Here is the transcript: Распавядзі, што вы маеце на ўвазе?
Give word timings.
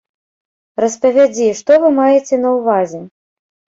Распавядзі, 0.83 1.47
што 1.61 1.71
вы 1.85 1.93
маеце 1.99 2.35
на 2.47 2.59
ўвазе? 2.59 2.99